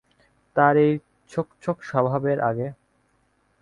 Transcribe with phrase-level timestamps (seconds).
[0.55, 0.91] তোর এই
[1.31, 2.67] ছোক ছোক স্বভাবের আগে?